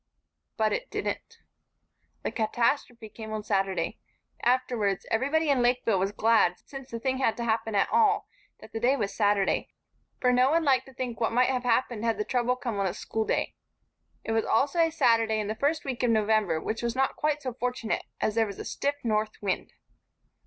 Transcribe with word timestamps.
But 0.57 0.73
it 0.73 0.89
didn't. 0.89 1.37
The 2.23 2.31
catastrophe 2.31 3.07
came 3.07 3.31
on 3.31 3.43
Saturday. 3.43 3.99
Afterwards, 4.41 5.05
everybody 5.11 5.47
in 5.47 5.61
Lakeville 5.61 5.99
was 5.99 6.11
glad, 6.11 6.55
since 6.65 6.89
the 6.89 6.99
thing 6.99 7.19
had 7.19 7.37
to 7.37 7.43
happen 7.43 7.75
at 7.75 7.87
all, 7.91 8.27
that 8.61 8.71
the 8.73 8.79
day 8.79 8.95
was 8.95 9.13
Saturday, 9.15 9.69
for 10.19 10.33
no 10.33 10.49
one 10.49 10.63
liked 10.63 10.87
to 10.87 10.93
think 10.95 11.21
what 11.21 11.31
might 11.31 11.49
have 11.49 11.61
happened 11.65 12.03
had 12.03 12.17
the 12.17 12.25
trouble 12.25 12.55
come 12.55 12.79
on 12.79 12.87
a 12.87 12.95
schoolday. 12.95 13.53
It 14.23 14.31
was 14.31 14.43
also 14.43 14.79
a 14.79 14.89
Saturday 14.91 15.39
in 15.39 15.45
the 15.47 15.53
first 15.53 15.85
week 15.85 16.01
of 16.01 16.09
November, 16.09 16.59
which 16.59 16.81
was 16.81 16.95
not 16.95 17.15
quite 17.15 17.43
so 17.43 17.53
fortunate, 17.53 18.01
as 18.19 18.33
there 18.33 18.47
was 18.47 18.57
a 18.57 18.65
stiff 18.65 18.95
north 19.03 19.39
wind. 19.39 19.71